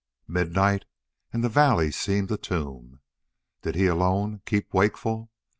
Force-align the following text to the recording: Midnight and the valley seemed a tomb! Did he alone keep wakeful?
Midnight 0.27 0.85
and 1.31 1.43
the 1.43 1.47
valley 1.47 1.91
seemed 1.91 2.31
a 2.31 2.37
tomb! 2.37 3.01
Did 3.61 3.75
he 3.75 3.85
alone 3.85 4.41
keep 4.47 4.73
wakeful? 4.73 5.29